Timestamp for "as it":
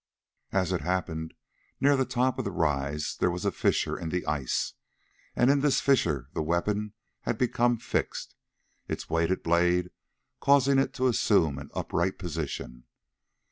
0.51-0.81